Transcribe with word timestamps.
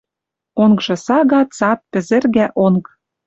Онгжы 0.63 0.95
сага 1.05 1.41
цат 1.57 1.79
пӹзӹргӓ 1.91 2.45
онг... 2.65 2.85